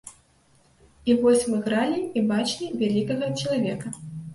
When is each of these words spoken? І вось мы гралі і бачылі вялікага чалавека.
І 1.11 1.17
вось 1.21 1.45
мы 1.51 1.61
гралі 1.67 2.03
і 2.17 2.27
бачылі 2.35 2.75
вялікага 2.85 3.35
чалавека. 3.41 3.99